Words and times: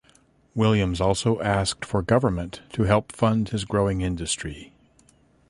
Williams 0.55 0.99
also 0.99 1.39
asked 1.41 1.85
for 1.85 2.01
government 2.01 2.63
to 2.73 2.85
help 2.85 3.11
fund 3.11 3.49
his 3.49 3.65
growing 3.65 4.01
industry. 4.01 4.73